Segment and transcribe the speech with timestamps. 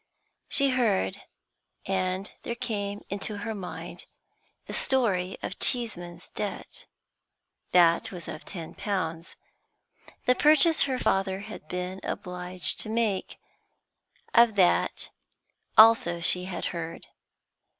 [0.49, 1.21] She heard,
[1.85, 4.07] and there came into her mind
[4.65, 6.87] the story of Cheeseman's debt.
[7.71, 9.35] That was of ten pounds.
[10.25, 13.37] The purchase her father had been obliged to make,
[14.33, 15.11] of that
[15.77, 17.05] also she had heard.